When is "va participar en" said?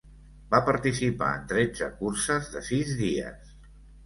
0.53-1.43